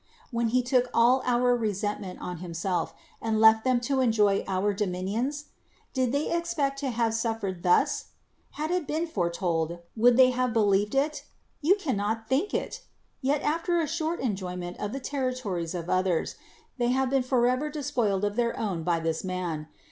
[0.31, 4.73] when he took all our resent ment on himself, and left them to enjoy our
[4.73, 5.49] dominions?
[5.93, 8.05] Did they expect to have suffered thus?
[8.53, 11.25] Had it been foretold, would they have be lieved it?
[11.61, 12.81] You cannot think it!
[13.21, 16.33] Yet, after a short enjoyment of the territories of others,
[16.79, 19.67] they have been forever despoiled of their own by this riian.